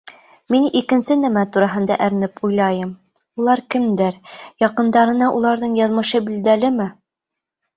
Мин 0.53 0.63
икенсе 0.79 1.17
нәмә 1.23 1.43
тураһында 1.57 1.97
әрнеп 2.05 2.41
уйлайым: 2.47 2.93
«Улар 3.43 3.63
кемдәр, 3.75 4.17
яҡындарына 4.67 5.29
уларҙың 5.41 5.77
яҙмышы 5.83 6.23
билдәлеме?» 6.33 6.91